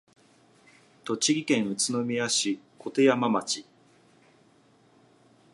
[1.05, 3.63] 栃木県宇都宮市鐺山町